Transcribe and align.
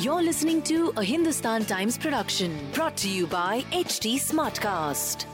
You're 0.00 0.22
listening 0.22 0.62
to 0.62 0.92
a 0.96 1.02
Hindustan 1.02 1.64
Times 1.64 1.98
production 1.98 2.56
brought 2.72 2.96
to 2.98 3.08
you 3.08 3.26
by 3.26 3.62
HT 3.72 4.14
Smartcast. 4.16 5.24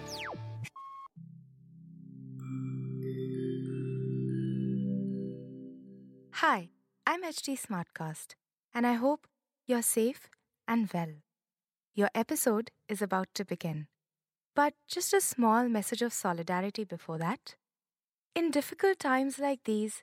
Hi, 6.33 6.70
I'm 7.06 7.23
HT 7.23 7.59
Smartcast, 7.61 8.34
and 8.73 8.87
I 8.87 8.95
hope 8.95 9.27
you're 9.67 9.83
safe 9.83 10.29
and 10.67 10.91
well. 10.92 11.15
Your 11.95 12.11
episode 12.15 12.70
is 12.89 13.03
about 13.03 13.29
to 13.34 13.45
begin. 13.45 13.87
But 14.56 14.75
just 14.89 15.12
a 15.12 15.20
small 15.20 15.69
message 15.69 16.03
of 16.03 16.12
solidarity 16.12 16.84
before 16.84 17.19
that. 17.19 17.56
In 18.34 18.51
difficult 18.51 18.98
times 18.98 19.39
like 19.39 19.65
these, 19.65 20.03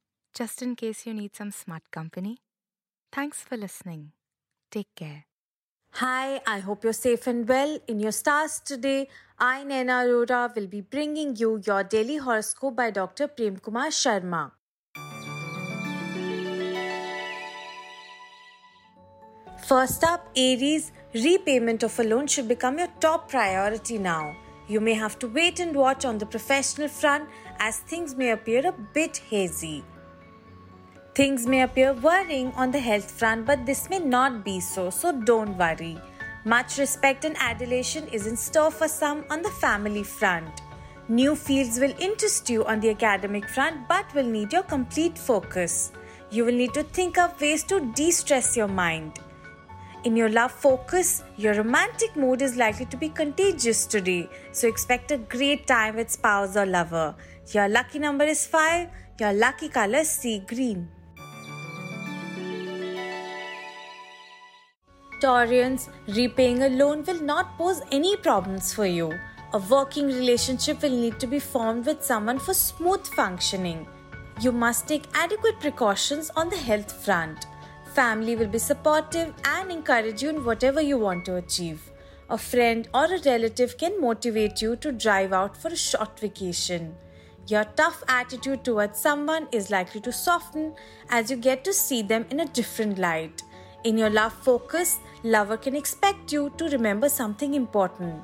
just 0.33 0.61
in 0.61 0.75
case 0.75 1.05
you 1.05 1.13
need 1.13 1.35
some 1.35 1.51
smart 1.51 1.83
company. 1.91 2.37
Thanks 3.11 3.41
for 3.41 3.57
listening. 3.57 4.11
Take 4.71 4.95
care. 4.95 5.25
Hi, 5.95 6.41
I 6.47 6.59
hope 6.59 6.85
you're 6.85 6.93
safe 6.93 7.27
and 7.27 7.47
well. 7.47 7.77
In 7.87 7.99
your 7.99 8.13
stars 8.13 8.61
today, 8.63 9.09
I, 9.37 9.63
Naina 9.65 10.05
Arora, 10.05 10.55
will 10.55 10.67
be 10.67 10.79
bringing 10.79 11.35
you 11.35 11.61
your 11.65 11.83
daily 11.83 12.15
horoscope 12.17 12.77
by 12.77 12.91
Dr. 12.91 13.27
Prem 13.27 13.57
Kumar 13.57 13.87
Sharma. 13.87 14.51
First 19.67 20.03
up, 20.05 20.29
Aries, 20.35 20.91
repayment 21.13 21.83
of 21.83 21.99
a 21.99 22.03
loan 22.03 22.27
should 22.27 22.47
become 22.47 22.79
your 22.79 22.89
top 23.01 23.29
priority 23.29 23.97
now. 23.97 24.35
You 24.67 24.79
may 24.79 24.93
have 24.93 25.19
to 25.19 25.27
wait 25.27 25.59
and 25.59 25.75
watch 25.75 26.05
on 26.05 26.17
the 26.17 26.25
professional 26.25 26.87
front 26.87 27.29
as 27.59 27.79
things 27.79 28.15
may 28.15 28.31
appear 28.31 28.65
a 28.65 28.71
bit 28.93 29.17
hazy. 29.17 29.83
Things 31.13 31.45
may 31.45 31.63
appear 31.63 31.91
worrying 31.91 32.53
on 32.53 32.71
the 32.71 32.79
health 32.79 33.11
front, 33.11 33.45
but 33.45 33.65
this 33.65 33.89
may 33.89 33.99
not 33.99 34.45
be 34.45 34.61
so, 34.61 34.89
so 34.89 35.11
don't 35.11 35.57
worry. 35.57 35.99
Much 36.45 36.77
respect 36.77 37.25
and 37.25 37.35
adulation 37.37 38.07
is 38.07 38.27
in 38.27 38.37
store 38.37 38.71
for 38.71 38.87
some 38.87 39.25
on 39.29 39.41
the 39.41 39.49
family 39.49 40.03
front. 40.03 40.61
New 41.09 41.35
fields 41.35 41.79
will 41.79 41.93
interest 41.99 42.49
you 42.49 42.63
on 42.63 42.79
the 42.79 42.91
academic 42.91 43.49
front, 43.49 43.89
but 43.89 44.05
will 44.15 44.25
need 44.25 44.53
your 44.53 44.63
complete 44.63 45.17
focus. 45.17 45.91
You 46.29 46.45
will 46.45 46.53
need 46.53 46.73
to 46.75 46.83
think 46.83 47.17
of 47.17 47.41
ways 47.41 47.65
to 47.65 47.91
de 47.93 48.09
stress 48.11 48.55
your 48.55 48.69
mind. 48.69 49.19
In 50.05 50.15
your 50.15 50.29
love 50.29 50.53
focus, 50.53 51.23
your 51.35 51.55
romantic 51.55 52.15
mood 52.15 52.41
is 52.41 52.55
likely 52.55 52.85
to 52.85 52.95
be 52.95 53.09
contagious 53.09 53.85
today, 53.85 54.29
so 54.53 54.69
expect 54.69 55.11
a 55.11 55.17
great 55.17 55.67
time 55.67 55.97
with 55.97 56.09
spouse 56.09 56.55
or 56.55 56.65
lover. 56.65 57.13
Your 57.51 57.67
lucky 57.67 57.99
number 57.99 58.23
is 58.23 58.47
5, 58.47 58.87
your 59.19 59.33
lucky 59.33 59.67
color 59.67 59.99
is 59.99 60.09
sea 60.09 60.39
green. 60.39 60.87
Taurians, 65.21 65.89
repaying 66.07 66.63
a 66.63 66.69
loan 66.69 67.03
will 67.03 67.21
not 67.21 67.55
pose 67.55 67.81
any 67.91 68.17
problems 68.17 68.73
for 68.73 68.87
you. 68.87 69.13
A 69.53 69.59
working 69.59 70.07
relationship 70.07 70.81
will 70.81 70.89
need 70.89 71.19
to 71.19 71.27
be 71.27 71.39
formed 71.39 71.85
with 71.85 72.03
someone 72.03 72.39
for 72.39 72.55
smooth 72.55 73.05
functioning. 73.05 73.85
You 74.41 74.51
must 74.51 74.87
take 74.87 75.03
adequate 75.13 75.59
precautions 75.59 76.31
on 76.35 76.49
the 76.49 76.57
health 76.57 76.91
front. 77.05 77.45
Family 77.93 78.35
will 78.35 78.47
be 78.47 78.57
supportive 78.57 79.31
and 79.45 79.69
encourage 79.69 80.23
you 80.23 80.29
in 80.29 80.43
whatever 80.43 80.81
you 80.81 80.97
want 80.97 81.25
to 81.25 81.35
achieve. 81.35 81.91
A 82.31 82.37
friend 82.37 82.87
or 82.91 83.05
a 83.05 83.21
relative 83.21 83.77
can 83.77 84.01
motivate 84.01 84.59
you 84.59 84.75
to 84.77 84.91
drive 84.91 85.33
out 85.33 85.55
for 85.55 85.67
a 85.67 85.75
short 85.75 86.19
vacation. 86.19 86.95
Your 87.45 87.65
tough 87.75 88.03
attitude 88.07 88.63
towards 88.63 88.97
someone 88.97 89.47
is 89.51 89.69
likely 89.69 90.01
to 90.01 90.11
soften 90.11 90.73
as 91.09 91.29
you 91.29 91.37
get 91.37 91.63
to 91.65 91.73
see 91.73 92.01
them 92.01 92.25
in 92.31 92.39
a 92.39 92.47
different 92.47 92.97
light. 92.97 93.43
In 93.83 93.97
your 93.97 94.11
love 94.11 94.33
focus, 94.33 94.99
lover 95.23 95.57
can 95.57 95.75
expect 95.75 96.31
you 96.31 96.51
to 96.57 96.65
remember 96.65 97.09
something 97.09 97.55
important. 97.55 98.21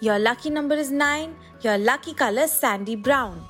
Your 0.00 0.18
lucky 0.18 0.50
number 0.50 0.74
is 0.74 0.90
9, 0.90 1.36
your 1.60 1.78
lucky 1.78 2.12
color 2.14 2.42
is 2.42 2.52
sandy 2.52 2.96
brown. 2.96 3.46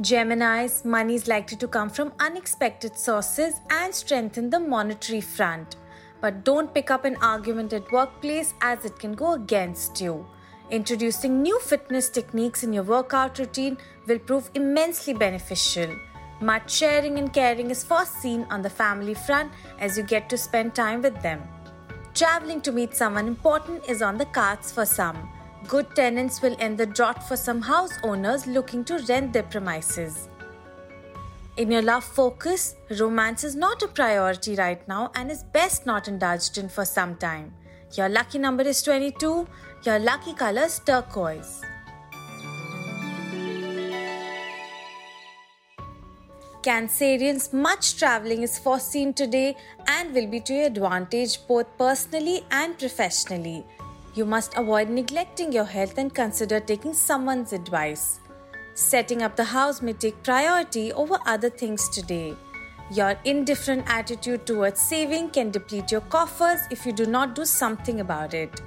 Gemini's 0.00 0.82
money 0.82 1.16
is 1.16 1.28
likely 1.28 1.58
to 1.58 1.68
come 1.68 1.90
from 1.90 2.14
unexpected 2.20 2.96
sources 2.96 3.60
and 3.68 3.94
strengthen 3.94 4.48
the 4.48 4.60
monetary 4.60 5.20
front. 5.20 5.76
But 6.22 6.42
don't 6.42 6.72
pick 6.72 6.90
up 6.90 7.04
an 7.04 7.16
argument 7.16 7.74
at 7.74 7.92
workplace 7.92 8.54
as 8.62 8.86
it 8.86 8.98
can 8.98 9.12
go 9.12 9.34
against 9.34 10.00
you. 10.00 10.26
Introducing 10.70 11.42
new 11.42 11.60
fitness 11.60 12.08
techniques 12.08 12.64
in 12.64 12.72
your 12.72 12.84
workout 12.84 13.38
routine 13.38 13.76
will 14.06 14.18
prove 14.18 14.50
immensely 14.54 15.12
beneficial. 15.12 15.94
Much 16.40 16.70
sharing 16.70 17.18
and 17.18 17.32
caring 17.32 17.70
is 17.70 17.82
foreseen 17.82 18.46
on 18.50 18.60
the 18.60 18.68
family 18.68 19.14
front 19.14 19.50
as 19.78 19.96
you 19.96 20.02
get 20.02 20.28
to 20.28 20.36
spend 20.36 20.74
time 20.74 21.00
with 21.00 21.20
them. 21.22 21.42
Traveling 22.14 22.60
to 22.62 22.72
meet 22.72 22.94
someone 22.94 23.26
important 23.26 23.88
is 23.88 24.02
on 24.02 24.18
the 24.18 24.26
cards 24.26 24.70
for 24.70 24.84
some. 24.84 25.30
Good 25.66 25.96
tenants 25.96 26.42
will 26.42 26.54
end 26.58 26.76
the 26.78 26.86
drought 26.86 27.26
for 27.26 27.36
some 27.36 27.62
house 27.62 27.92
owners 28.02 28.46
looking 28.46 28.84
to 28.84 28.98
rent 29.08 29.32
their 29.32 29.44
premises. 29.44 30.28
In 31.56 31.70
your 31.70 31.80
love 31.80 32.04
focus, 32.04 32.74
romance 33.00 33.42
is 33.42 33.56
not 33.56 33.82
a 33.82 33.88
priority 33.88 34.56
right 34.56 34.86
now 34.86 35.10
and 35.14 35.30
is 35.30 35.42
best 35.42 35.86
not 35.86 36.06
indulged 36.06 36.58
in 36.58 36.68
for 36.68 36.84
some 36.84 37.16
time. 37.16 37.54
Your 37.94 38.10
lucky 38.10 38.38
number 38.38 38.62
is 38.62 38.82
22, 38.82 39.46
your 39.84 39.98
lucky 39.98 40.34
color 40.34 40.64
is 40.64 40.80
turquoise. 40.80 41.62
Cancerians, 46.66 47.52
much 47.52 47.96
traveling 47.96 48.42
is 48.42 48.58
foreseen 48.58 49.14
today 49.14 49.54
and 49.86 50.12
will 50.12 50.26
be 50.26 50.40
to 50.40 50.52
your 50.52 50.66
advantage 50.66 51.46
both 51.46 51.68
personally 51.78 52.44
and 52.50 52.76
professionally. 52.76 53.64
You 54.16 54.24
must 54.24 54.56
avoid 54.56 54.90
neglecting 54.90 55.52
your 55.52 55.64
health 55.64 55.96
and 55.96 56.12
consider 56.12 56.58
taking 56.58 56.92
someone's 56.92 57.52
advice. 57.52 58.18
Setting 58.74 59.22
up 59.22 59.36
the 59.36 59.44
house 59.44 59.80
may 59.80 59.92
take 59.92 60.20
priority 60.24 60.92
over 60.92 61.20
other 61.24 61.50
things 61.50 61.88
today. 61.88 62.34
Your 62.90 63.14
indifferent 63.22 63.84
attitude 63.86 64.44
towards 64.44 64.80
saving 64.80 65.30
can 65.30 65.52
deplete 65.52 65.92
your 65.92 66.00
coffers 66.16 66.62
if 66.72 66.84
you 66.84 66.92
do 66.92 67.06
not 67.06 67.36
do 67.36 67.44
something 67.44 68.00
about 68.00 68.34
it. 68.34 68.60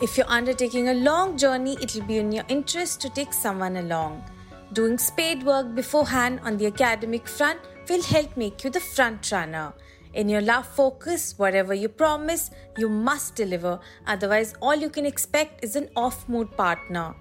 If 0.00 0.16
you're 0.16 0.30
undertaking 0.30 0.88
a 0.88 0.94
long 0.94 1.36
journey, 1.36 1.76
it 1.82 1.94
will 1.94 2.06
be 2.06 2.16
in 2.16 2.32
your 2.32 2.44
interest 2.48 3.02
to 3.02 3.10
take 3.10 3.34
someone 3.34 3.76
along. 3.76 4.24
Doing 4.72 4.98
spade 4.98 5.42
work 5.44 5.74
beforehand 5.74 6.40
on 6.44 6.58
the 6.58 6.66
academic 6.66 7.26
front 7.26 7.58
will 7.88 8.02
help 8.02 8.36
make 8.36 8.62
you 8.64 8.70
the 8.70 8.80
front 8.80 9.32
runner. 9.32 9.72
In 10.12 10.28
your 10.28 10.42
love 10.42 10.66
focus, 10.66 11.34
whatever 11.38 11.72
you 11.72 11.88
promise, 11.88 12.50
you 12.76 12.90
must 12.90 13.34
deliver, 13.34 13.80
otherwise, 14.06 14.54
all 14.60 14.74
you 14.74 14.90
can 14.90 15.06
expect 15.06 15.64
is 15.64 15.74
an 15.74 15.88
off 15.96 16.28
mood 16.28 16.54
partner. 16.56 17.14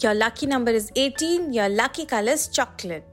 Your 0.00 0.14
lucky 0.14 0.46
number 0.46 0.72
is 0.72 0.90
18, 0.96 1.52
your 1.52 1.68
lucky 1.68 2.04
color 2.04 2.32
is 2.32 2.48
chocolate. 2.48 3.04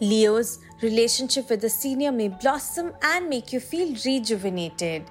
Leo's 0.00 0.60
relationship 0.80 1.50
with 1.50 1.62
a 1.64 1.68
senior 1.68 2.10
may 2.10 2.28
blossom 2.28 2.92
and 3.02 3.28
make 3.28 3.52
you 3.52 3.60
feel 3.60 3.94
rejuvenated. 4.06 5.04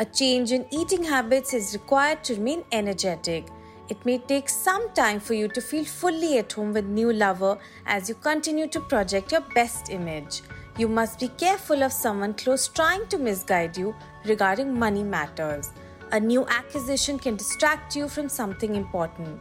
A 0.00 0.04
change 0.04 0.50
in 0.50 0.66
eating 0.72 1.04
habits 1.04 1.54
is 1.54 1.72
required 1.72 2.24
to 2.24 2.34
remain 2.34 2.64
energetic. 2.72 3.46
It 3.88 4.04
may 4.04 4.18
take 4.18 4.48
some 4.48 4.92
time 4.92 5.20
for 5.20 5.34
you 5.34 5.46
to 5.46 5.60
feel 5.60 5.84
fully 5.84 6.38
at 6.38 6.52
home 6.52 6.72
with 6.72 6.86
new 6.86 7.12
lover 7.12 7.58
as 7.86 8.08
you 8.08 8.16
continue 8.16 8.66
to 8.66 8.80
project 8.80 9.30
your 9.30 9.42
best 9.54 9.90
image. 9.90 10.42
You 10.78 10.88
must 10.88 11.20
be 11.20 11.28
careful 11.28 11.84
of 11.84 11.92
someone 11.92 12.34
close 12.34 12.66
trying 12.66 13.06
to 13.06 13.18
misguide 13.18 13.76
you 13.76 13.94
regarding 14.24 14.76
money 14.76 15.04
matters. 15.04 15.70
A 16.10 16.18
new 16.18 16.44
acquisition 16.48 17.16
can 17.16 17.36
distract 17.36 17.94
you 17.94 18.08
from 18.08 18.28
something 18.28 18.74
important. 18.74 19.40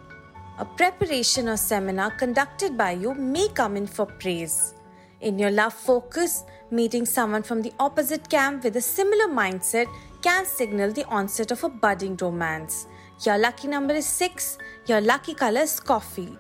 A 0.60 0.66
preparation 0.66 1.50
or 1.50 1.58
seminar 1.58 2.12
conducted 2.12 2.78
by 2.78 2.92
you 2.92 3.16
may 3.16 3.48
come 3.48 3.76
in 3.76 3.88
for 3.88 4.06
praise. 4.06 4.76
In 5.22 5.40
your 5.40 5.50
love 5.50 5.74
focus, 5.74 6.44
meeting 6.70 7.08
someone 7.08 7.42
from 7.42 7.64
the 7.64 7.74
opposite 7.80 8.30
camp 8.30 8.64
with 8.64 8.76
a 8.76 8.82
similar 8.82 9.28
mindset 9.28 9.88
can 10.24 10.46
signal 10.46 10.92
the 10.92 11.06
onset 11.08 11.52
of 11.52 11.64
a 11.66 11.70
budding 11.70 12.16
romance. 12.16 12.88
Your 13.26 13.38
lucky 13.38 13.68
number 13.68 13.94
is 13.94 14.06
6. 14.08 14.58
Your 14.88 15.02
lucky 15.02 15.34
color 15.34 15.62
is 15.62 15.80
coffee. 15.80 16.38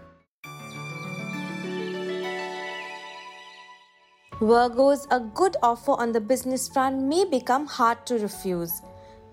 Virgos, 4.39 5.05
a 5.11 5.19
good 5.19 5.57
offer 5.61 5.91
on 5.91 6.11
the 6.11 6.21
business 6.21 6.67
front 6.67 7.01
may 7.03 7.25
become 7.25 7.67
hard 7.67 8.05
to 8.05 8.17
refuse. 8.19 8.81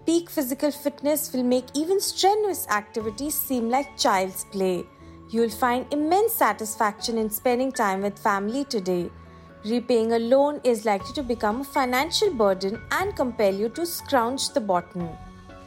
Peak 0.05 0.29
physical 0.29 0.71
fitness 0.71 1.33
will 1.33 1.43
make 1.43 1.67
even 1.75 2.01
strenuous 2.01 2.67
activities 2.69 3.35
seem 3.35 3.71
like 3.71 3.97
child's 3.97 4.45
play. 4.47 4.85
You 5.31 5.43
will 5.43 5.51
find 5.51 5.87
immense 5.93 6.33
satisfaction 6.35 7.19
in 7.19 7.31
spending 7.31 7.71
time 7.71 8.03
with 8.03 8.19
family 8.19 8.65
today. 8.65 9.11
Repaying 9.65 10.13
a 10.13 10.19
loan 10.19 10.59
is 10.65 10.87
likely 10.87 11.13
to 11.13 11.23
become 11.23 11.61
a 11.61 11.65
financial 11.65 12.33
burden 12.33 12.81
and 12.93 13.15
compel 13.15 13.55
you 13.55 13.69
to 13.71 13.85
scrounge 13.85 14.49
the 14.55 14.61
bottom. 14.61 15.11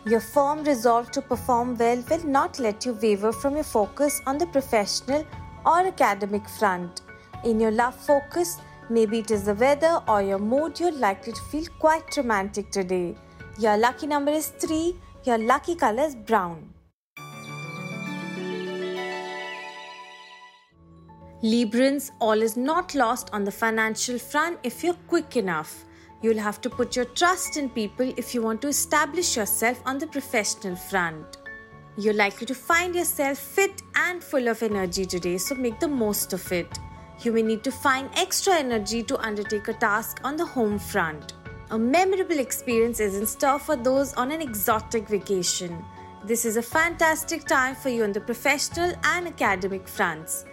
Your 0.08 0.20
firm 0.20 0.64
resolve 0.64 1.12
to 1.12 1.22
perform 1.22 1.78
well 1.78 2.04
will 2.10 2.26
not 2.26 2.58
let 2.58 2.86
you 2.86 2.94
waver 2.94 3.32
from 3.32 3.54
your 3.54 3.64
focus 3.64 4.20
on 4.26 4.40
the 4.40 4.48
professional 4.48 5.24
or 5.64 5.86
academic 5.86 6.50
front. 6.50 7.02
In 7.44 7.60
your 7.60 7.70
love 7.70 7.96
focus, 7.96 8.58
maybe 8.90 9.20
it 9.20 9.30
is 9.30 9.44
the 9.44 9.54
weather 9.54 10.02
or 10.08 10.24
your 10.24 10.40
mood, 10.40 10.80
you're 10.80 10.92
likely 10.92 11.34
to 11.34 11.42
feel 11.42 11.68
quite 11.78 12.18
romantic 12.18 12.72
today. 12.72 13.16
Your 13.60 13.78
lucky 13.78 14.08
number 14.08 14.32
is 14.32 14.48
3. 14.48 14.96
Your 15.24 15.38
lucky 15.38 15.76
color 15.76 16.04
is 16.04 16.16
brown. 16.16 16.73
Librans, 21.44 22.12
all 22.22 22.42
is 22.42 22.56
not 22.56 22.96
lost 22.96 23.30
on 23.34 23.44
the 23.44 23.52
financial 23.52 24.18
front 24.18 24.58
if 24.64 24.82
you're 24.82 24.94
quick 25.10 25.36
enough. 25.36 25.84
You'll 26.22 26.40
have 26.40 26.62
to 26.62 26.70
put 26.70 26.96
your 26.96 27.04
trust 27.04 27.58
in 27.58 27.70
people 27.70 28.14
if 28.16 28.34
you 28.34 28.42
want 28.42 28.62
to 28.62 28.70
establish 28.70 29.36
yourself 29.36 29.82
on 29.86 29.98
the 29.98 30.08
professional 30.08 30.78
front. 30.78 31.40
You're 31.98 32.14
likely 32.14 32.48
to 32.48 32.56
find 32.56 32.96
yourself 32.96 33.38
fit 33.38 33.82
and 33.94 34.24
full 34.24 34.48
of 34.48 34.64
energy 34.64 35.06
today, 35.06 35.38
so 35.38 35.54
make 35.56 35.82
the 35.82 35.88
most 35.90 36.32
of 36.32 36.50
it. 36.54 36.80
You 37.20 37.34
may 37.34 37.42
need 37.42 37.66
to 37.66 37.74
find 37.74 38.10
extra 38.16 38.54
energy 38.54 39.04
to 39.04 39.20
undertake 39.20 39.68
a 39.68 39.74
task 39.74 40.22
on 40.24 40.38
the 40.38 40.46
home 40.46 40.80
front. 40.80 41.34
A 41.72 41.78
memorable 41.78 42.40
experience 42.40 43.02
is 43.02 43.18
in 43.18 43.26
store 43.26 43.60
for 43.60 43.76
those 43.76 44.14
on 44.14 44.32
an 44.32 44.42
exotic 44.42 45.10
vacation. 45.10 45.84
This 46.24 46.46
is 46.46 46.56
a 46.56 46.62
fantastic 46.62 47.44
time 47.44 47.76
for 47.76 47.90
you 47.90 48.06
on 48.06 48.14
the 48.14 48.22
professional 48.22 48.94
and 49.04 49.28
academic 49.28 49.90
fronts. 49.90 50.46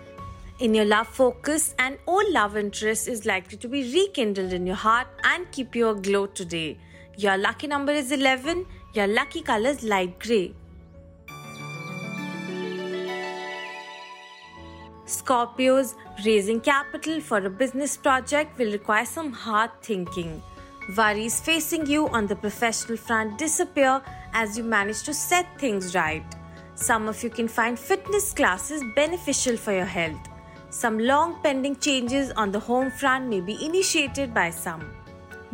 In 0.61 0.75
your 0.75 0.85
love 0.85 1.09
focus, 1.09 1.75
an 1.79 1.97
old 2.07 2.31
love 2.33 2.55
interest 2.55 3.09
is 3.09 3.25
likely 3.25 3.57
to 3.57 3.67
be 3.67 3.83
rekindled 3.95 4.53
in 4.53 4.67
your 4.67 4.77
heart 4.77 5.07
and 5.25 5.51
keep 5.53 5.75
you 5.75 5.89
aglow 5.89 6.27
today. 6.27 6.77
Your 7.17 7.39
lucky 7.39 7.67
number 7.67 7.93
is 7.93 8.12
11, 8.12 8.67
your 8.93 9.07
lucky 9.07 9.41
color 9.41 9.71
is 9.71 9.83
light 9.83 10.19
grey. 10.21 10.55
Scorpios, 15.07 15.95
raising 16.27 16.61
capital 16.61 17.23
for 17.23 17.39
a 17.39 17.49
business 17.49 17.97
project 17.97 18.59
will 18.59 18.71
require 18.71 19.07
some 19.07 19.33
hard 19.33 19.71
thinking. 19.81 20.43
Worries 20.95 21.41
facing 21.41 21.87
you 21.87 22.07
on 22.09 22.27
the 22.27 22.37
professional 22.37 22.99
front 22.99 23.39
disappear 23.39 24.03
as 24.35 24.59
you 24.59 24.65
manage 24.65 25.05
to 25.05 25.15
set 25.15 25.59
things 25.59 25.95
right. 25.95 26.35
Some 26.75 27.09
of 27.09 27.23
you 27.23 27.31
can 27.31 27.49
find 27.49 27.79
fitness 27.79 28.35
classes 28.35 28.83
beneficial 28.95 29.57
for 29.57 29.73
your 29.73 29.87
health. 29.87 30.21
Some 30.70 31.00
long 31.00 31.40
pending 31.43 31.76
changes 31.76 32.31
on 32.32 32.52
the 32.52 32.61
home 32.61 32.93
front 32.93 33.28
may 33.28 33.40
be 33.40 33.64
initiated 33.64 34.32
by 34.32 34.50
some. 34.50 34.88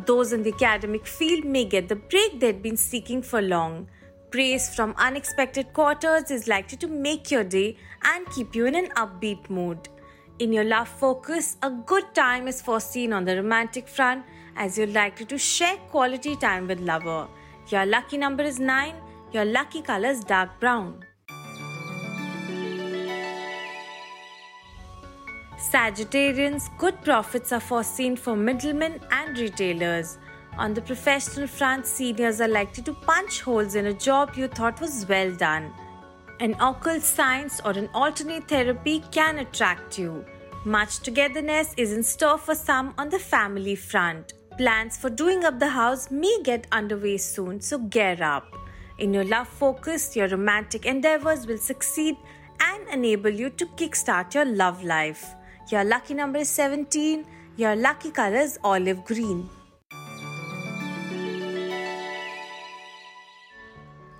Those 0.04 0.34
in 0.34 0.42
the 0.42 0.52
academic 0.52 1.06
field 1.06 1.46
may 1.46 1.64
get 1.64 1.88
the 1.88 1.96
break 1.96 2.38
they'd 2.38 2.60
been 2.62 2.76
seeking 2.76 3.22
for 3.22 3.40
long. 3.40 3.88
Praise 4.30 4.74
from 4.74 4.94
unexpected 4.98 5.72
quarters 5.72 6.30
is 6.30 6.48
likely 6.48 6.76
to 6.76 6.86
make 6.86 7.30
your 7.30 7.44
day 7.44 7.78
and 8.02 8.28
keep 8.30 8.54
you 8.54 8.66
in 8.66 8.74
an 8.74 8.88
upbeat 8.90 9.48
mood. 9.48 9.88
In 10.38 10.52
your 10.52 10.64
love 10.64 10.88
focus, 10.88 11.56
a 11.62 11.70
good 11.70 12.14
time 12.14 12.46
is 12.46 12.60
foreseen 12.60 13.14
on 13.14 13.24
the 13.24 13.36
romantic 13.36 13.88
front 13.88 14.22
as 14.54 14.76
you're 14.76 14.86
likely 14.86 15.24
to 15.24 15.38
share 15.38 15.78
quality 15.90 16.36
time 16.36 16.69
with 16.69 16.80
lover. 16.80 17.26
Your 17.69 17.86
lucky 17.86 18.19
number 18.19 18.42
is 18.42 18.58
9, 18.58 18.94
your 19.32 19.46
lucky 19.46 19.80
color 19.80 20.08
is 20.08 20.20
dark 20.20 20.60
brown. 20.60 21.06
Sagittarians, 25.72 26.70
good 26.78 27.02
profits 27.02 27.50
are 27.50 27.58
foreseen 27.58 28.14
for 28.14 28.36
middlemen 28.36 29.00
and 29.10 29.36
retailers. 29.36 30.18
On 30.56 30.72
the 30.72 30.80
professional 30.80 31.48
front, 31.48 31.86
seniors 31.86 32.40
are 32.40 32.46
likely 32.46 32.84
to 32.84 32.92
punch 32.92 33.40
holes 33.40 33.74
in 33.74 33.86
a 33.86 33.92
job 33.92 34.36
you 34.36 34.46
thought 34.46 34.80
was 34.80 35.06
well 35.08 35.34
done. 35.34 35.72
An 36.38 36.54
occult 36.60 37.02
science 37.02 37.60
or 37.64 37.72
an 37.72 37.88
alternate 37.94 38.46
therapy 38.46 39.02
can 39.10 39.40
attract 39.40 39.98
you. 39.98 40.24
Much 40.64 41.00
togetherness 41.00 41.74
is 41.76 41.92
in 41.92 42.04
store 42.04 42.38
for 42.38 42.54
some 42.54 42.94
on 42.96 43.08
the 43.08 43.19
family 43.19 43.74
front. 43.74 44.34
Plans 44.56 44.96
for 44.96 45.10
doing 45.10 45.44
up 45.44 45.58
the 45.58 45.69
house 45.69 46.12
may 46.12 46.38
get 46.44 46.69
underway 46.70 47.16
soon, 47.16 47.60
so 47.60 47.78
gear 47.78 48.22
up. 48.22 48.54
In 48.98 49.12
your 49.12 49.24
love 49.24 49.48
focus, 49.48 50.14
your 50.14 50.28
romantic 50.28 50.86
endeavors 50.86 51.44
will 51.44 51.58
succeed 51.58 52.16
and 52.60 52.88
enable 52.88 53.30
you 53.30 53.50
to 53.50 53.66
kickstart 53.66 54.32
your 54.32 54.44
love 54.44 54.84
life. 54.84 55.34
Your 55.68 55.82
lucky 55.82 56.14
number 56.14 56.38
is 56.38 56.48
17. 56.50 57.26
Your 57.56 57.74
lucky 57.74 58.12
color 58.12 58.36
is 58.36 58.56
olive 58.62 59.04
green. 59.04 59.48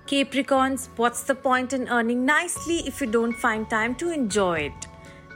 Capricorns, 0.07 0.89
what's 0.97 1.23
the 1.23 1.35
point 1.35 1.71
in 1.71 1.87
earning 1.87 2.25
nicely 2.25 2.79
if 2.85 2.99
you 2.99 3.07
don't 3.07 3.31
find 3.31 3.69
time 3.69 3.95
to 3.95 4.11
enjoy 4.11 4.59
it? 4.59 4.87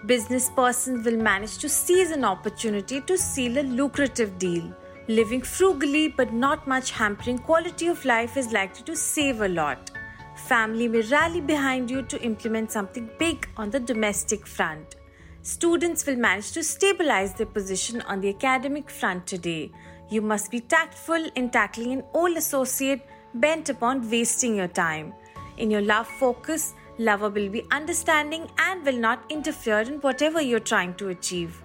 Business 0.05 0.49
persons 0.49 1.05
will 1.05 1.15
manage 1.15 1.57
to 1.59 1.69
seize 1.69 2.11
an 2.11 2.25
opportunity 2.25 2.99
to 2.99 3.17
seal 3.17 3.59
a 3.59 3.63
lucrative 3.63 4.37
deal. 4.37 4.75
Living 5.07 5.41
frugally 5.41 6.09
but 6.09 6.33
not 6.33 6.67
much 6.67 6.91
hampering 6.91 7.37
quality 7.37 7.87
of 7.87 8.03
life 8.03 8.35
is 8.35 8.51
likely 8.51 8.83
to 8.83 8.97
save 8.97 9.39
a 9.39 9.47
lot. 9.47 9.91
Family 10.35 10.89
may 10.89 11.01
rally 11.03 11.39
behind 11.39 11.89
you 11.89 12.01
to 12.01 12.21
implement 12.21 12.69
something 12.69 13.09
big 13.17 13.47
on 13.55 13.69
the 13.69 13.79
domestic 13.79 14.45
front. 14.45 14.95
Students 15.43 16.05
will 16.05 16.15
manage 16.15 16.51
to 16.51 16.63
stabilize 16.63 17.33
their 17.33 17.47
position 17.47 18.01
on 18.01 18.21
the 18.21 18.29
academic 18.29 18.89
front 18.89 19.25
today. 19.25 19.71
You 20.09 20.21
must 20.21 20.51
be 20.51 20.59
tactful 20.59 21.29
in 21.35 21.49
tackling 21.49 21.93
an 21.93 22.03
old 22.13 22.37
associate 22.37 23.05
bent 23.33 23.69
upon 23.69 24.09
wasting 24.09 24.55
your 24.55 24.67
time. 24.67 25.13
In 25.57 25.71
your 25.71 25.81
love 25.81 26.07
focus, 26.07 26.73
lover 26.97 27.29
will 27.29 27.49
be 27.49 27.63
understanding 27.71 28.49
and 28.59 28.85
will 28.85 28.97
not 28.97 29.23
interfere 29.29 29.79
in 29.81 29.99
whatever 30.01 30.41
you're 30.41 30.59
trying 30.59 30.93
to 30.95 31.09
achieve. 31.09 31.61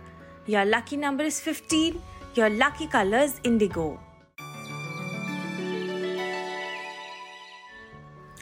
Your 0.47 0.65
lucky 0.65 0.97
number 0.97 1.25
is 1.25 1.41
15 1.41 2.01
your 2.37 2.51
lucky 2.51 2.87
color 2.87 3.21
is 3.21 3.41
indigo. 3.45 3.99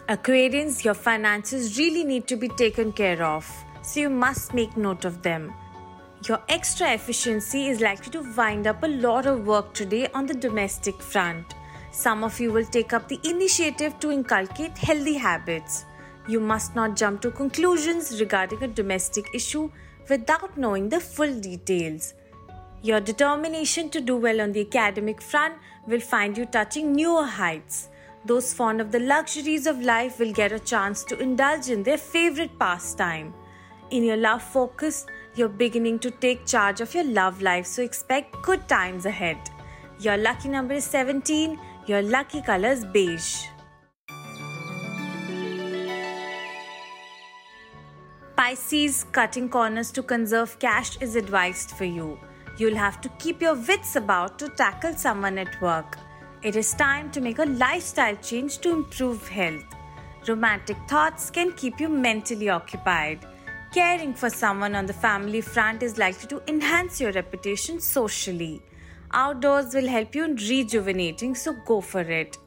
Aquarians, 0.08 0.84
your 0.84 0.94
finances 0.94 1.78
really 1.78 2.02
need 2.02 2.26
to 2.26 2.36
be 2.36 2.48
taken 2.48 2.92
care 2.92 3.22
of, 3.22 3.46
so 3.84 4.00
you 4.00 4.10
must 4.10 4.54
make 4.54 4.76
note 4.76 5.04
of 5.04 5.22
them. 5.22 5.52
Your 6.26 6.40
extra 6.48 6.92
efficiency 6.92 7.68
is 7.68 7.80
likely 7.80 8.10
to 8.12 8.34
wind 8.34 8.66
up 8.66 8.82
a 8.82 8.88
lot 8.88 9.26
of 9.26 9.46
work 9.46 9.74
today 9.74 10.08
on 10.14 10.26
the 10.26 10.34
domestic 10.34 11.02
front. 11.02 11.54
Some 11.90 12.24
of 12.24 12.40
you 12.40 12.50
will 12.50 12.64
take 12.64 12.94
up 12.94 13.08
the 13.08 13.20
initiative 13.24 14.00
to 14.00 14.10
inculcate 14.10 14.78
healthy 14.78 15.14
habits. 15.14 15.84
You 16.26 16.40
must 16.40 16.74
not 16.74 16.96
jump 16.96 17.20
to 17.20 17.30
conclusions 17.30 18.20
regarding 18.20 18.62
a 18.62 18.68
domestic 18.68 19.26
issue 19.34 19.70
without 20.08 20.56
knowing 20.56 20.88
the 20.88 21.00
full 21.00 21.38
details. 21.40 22.14
Your 22.82 23.00
determination 23.00 23.90
to 23.90 24.00
do 24.00 24.16
well 24.16 24.40
on 24.40 24.52
the 24.52 24.66
academic 24.66 25.20
front 25.20 25.54
will 25.86 26.00
find 26.00 26.38
you 26.38 26.46
touching 26.46 26.92
newer 26.92 27.24
heights. 27.24 27.88
Those 28.24 28.54
fond 28.54 28.80
of 28.80 28.90
the 28.90 29.00
luxuries 29.00 29.66
of 29.66 29.82
life 29.82 30.18
will 30.18 30.32
get 30.32 30.52
a 30.52 30.58
chance 30.58 31.04
to 31.04 31.18
indulge 31.18 31.68
in 31.68 31.82
their 31.82 31.98
favorite 31.98 32.58
pastime. 32.58 33.34
In 33.90 34.02
your 34.02 34.16
love 34.16 34.42
focus, 34.42 35.06
you're 35.34 35.48
beginning 35.48 35.98
to 36.00 36.10
take 36.10 36.46
charge 36.46 36.80
of 36.80 36.94
your 36.94 37.04
love 37.04 37.42
life, 37.42 37.66
so 37.66 37.82
expect 37.82 38.40
good 38.42 38.66
times 38.68 39.06
ahead. 39.06 39.38
Your 40.00 40.16
lucky 40.16 40.48
number 40.48 40.74
is 40.74 40.84
17, 40.84 41.58
Your 41.86 42.00
lucky 42.00 42.40
color 42.40 42.70
is 42.70 42.82
beige. 42.86 43.44
Pisces, 48.36 49.04
cutting 49.12 49.50
corners 49.50 49.92
to 49.92 50.02
conserve 50.02 50.58
cash 50.58 50.96
is 51.02 51.14
advised 51.14 51.72
for 51.72 51.84
you. 51.84 52.18
You'll 52.56 52.76
have 52.76 53.02
to 53.02 53.10
keep 53.18 53.42
your 53.42 53.54
wits 53.54 53.96
about 53.96 54.38
to 54.38 54.48
tackle 54.48 54.94
someone 54.94 55.36
at 55.36 55.60
work. 55.60 55.98
It 56.42 56.56
is 56.56 56.72
time 56.72 57.10
to 57.10 57.20
make 57.20 57.38
a 57.38 57.44
lifestyle 57.44 58.16
change 58.16 58.58
to 58.58 58.70
improve 58.70 59.28
health. 59.28 59.64
Romantic 60.26 60.78
thoughts 60.88 61.28
can 61.28 61.52
keep 61.52 61.80
you 61.80 61.90
mentally 61.90 62.48
occupied. 62.48 63.26
Caring 63.74 64.14
for 64.14 64.30
someone 64.30 64.76
on 64.76 64.86
the 64.86 64.92
family 64.92 65.40
front 65.40 65.82
is 65.82 65.98
likely 65.98 66.28
to 66.28 66.40
enhance 66.46 67.00
your 67.00 67.10
reputation 67.10 67.80
socially. 67.80 68.62
Outdoors 69.10 69.74
will 69.74 69.88
help 69.88 70.14
you 70.14 70.24
in 70.24 70.36
rejuvenating, 70.36 71.34
so 71.34 71.54
go 71.66 71.80
for 71.80 72.02
it. 72.02 72.38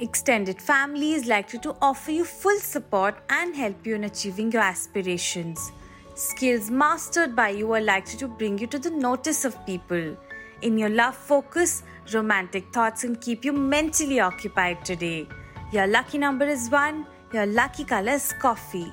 Extended 0.00 0.60
family 0.60 1.12
is 1.12 1.26
likely 1.26 1.60
to 1.60 1.76
offer 1.80 2.10
you 2.10 2.24
full 2.24 2.58
support 2.58 3.22
and 3.30 3.54
help 3.54 3.86
you 3.86 3.94
in 3.94 4.02
achieving 4.02 4.50
your 4.50 4.62
aspirations. 4.62 5.70
Skills 6.16 6.72
mastered 6.72 7.36
by 7.36 7.50
you 7.50 7.72
are 7.72 7.80
likely 7.80 8.18
to 8.18 8.26
bring 8.26 8.58
you 8.58 8.66
to 8.66 8.80
the 8.80 8.90
notice 8.90 9.44
of 9.44 9.64
people. 9.66 10.16
In 10.62 10.76
your 10.76 10.90
love 10.90 11.14
focus, 11.14 11.84
romantic 12.12 12.72
thoughts 12.72 13.02
can 13.02 13.14
keep 13.14 13.44
you 13.44 13.52
mentally 13.52 14.18
occupied 14.18 14.84
today. 14.84 15.28
Your 15.70 15.86
lucky 15.86 16.18
number 16.18 16.46
is 16.46 16.68
1, 16.68 17.06
your 17.32 17.46
lucky 17.46 17.84
color 17.84 18.14
is 18.14 18.32
coffee. 18.40 18.92